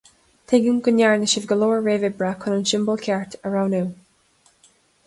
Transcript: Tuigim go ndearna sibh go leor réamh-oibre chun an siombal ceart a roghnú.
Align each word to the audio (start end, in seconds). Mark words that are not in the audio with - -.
Tuigim 0.51 0.79
go 0.87 0.93
ndearna 0.95 1.27
sibh 1.33 1.45
go 1.51 1.59
leor 1.65 1.85
réamh-oibre 1.89 2.33
chun 2.47 2.57
an 2.59 2.67
siombal 2.73 3.01
ceart 3.07 3.39
a 3.45 3.57
roghnú. 3.59 3.85